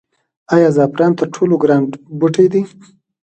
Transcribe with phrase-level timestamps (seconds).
[0.53, 1.81] آیا زعفران تر ټولو ګران
[2.19, 2.61] بوټی دی؟